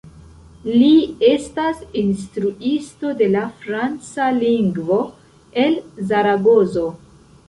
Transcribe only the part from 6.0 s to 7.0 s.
Zaragozo.